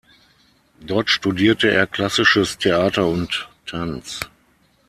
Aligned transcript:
Dort 0.79 1.11
studierte 1.11 1.69
er 1.69 1.85
klassisches 1.85 2.57
Theater 2.57 3.05
und 3.05 3.47
Tanz. 3.67 4.19